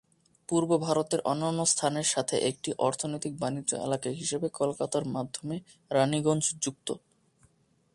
[0.49, 5.55] পূর্ব ভারতের অন্যান্য স্থানের সাথে একটি অর্থনৈতিক বাণিজ্য এলাকা হিসাবে কলকাতার মাধ্যমে
[5.91, 6.87] রাণীগঞ্জ যুক্ত।